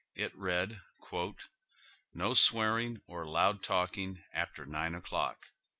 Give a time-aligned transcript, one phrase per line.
[0.15, 0.81] It read:"
[2.15, 5.49] No swearing or loud talking after nine o'clock."